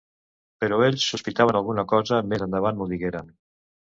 Però 0.63 0.79
ells 0.85 1.03
sospitaven 1.09 1.59
alguna 1.59 1.85
cosa, 1.93 2.21
més 2.31 2.45
endavant 2.47 2.79
m'ho 2.79 2.91
digueren. 2.95 3.29